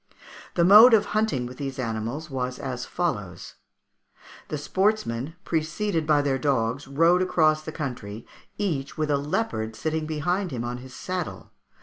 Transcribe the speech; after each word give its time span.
The 0.55 0.65
mode 0.65 0.95
of 0.95 1.05
hunting 1.13 1.45
with 1.45 1.57
these 1.59 1.77
animals 1.77 2.27
was 2.31 2.57
as 2.57 2.87
follows: 2.87 3.53
The 4.47 4.57
sportsmen, 4.57 5.35
preceded 5.45 6.07
by 6.07 6.23
their 6.23 6.39
dogs, 6.39 6.87
rode 6.87 7.21
across 7.21 7.65
country, 7.65 8.25
each 8.57 8.97
with 8.97 9.11
a 9.11 9.17
leopard 9.19 9.75
sitting 9.75 10.07
behind 10.07 10.49
him 10.49 10.63
on 10.63 10.79
his 10.79 10.95
saddle. 10.95 11.51